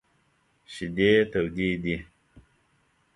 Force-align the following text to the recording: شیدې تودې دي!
شیدې 0.73 1.11
تودې 1.31 1.71
دي! 1.83 1.95